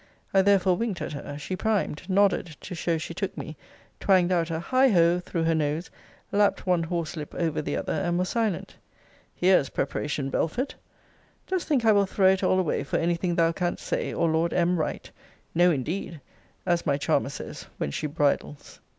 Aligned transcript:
I 0.33 0.41
therefore 0.41 0.77
winked 0.77 0.99
at 0.99 1.13
her. 1.13 1.37
She 1.37 1.55
primed; 1.55 2.09
nodded, 2.09 2.57
to 2.61 2.73
show 2.73 2.97
she 2.97 3.13
took 3.13 3.37
me; 3.37 3.55
twanged 3.99 4.31
out 4.31 4.49
a 4.49 4.59
high 4.59 4.87
ho 4.87 5.19
through 5.19 5.43
her 5.43 5.53
nose, 5.53 5.91
lapped 6.31 6.65
one 6.65 6.81
horse 6.81 7.15
lip 7.15 7.35
over 7.37 7.61
the 7.61 7.77
other, 7.77 7.93
and 7.93 8.17
was 8.17 8.27
silent.' 8.27 8.75
Here's 9.35 9.69
preparation, 9.69 10.31
Belford! 10.31 10.73
Dost 11.45 11.67
think 11.67 11.85
I 11.85 11.91
will 11.91 12.07
throw 12.07 12.29
it 12.31 12.41
all 12.41 12.57
away 12.59 12.83
for 12.83 12.97
any 12.97 13.13
thing 13.13 13.35
thou 13.35 13.51
canst 13.51 13.85
say, 13.85 14.11
or 14.11 14.27
Lord 14.27 14.53
M. 14.53 14.79
write? 14.79 15.11
No, 15.53 15.69
indeed 15.69 16.19
as 16.65 16.83
my 16.83 16.97
charmer 16.97 17.29
says, 17.29 17.67
when 17.77 17.91
she 17.91 18.07
bridles. 18.07 18.79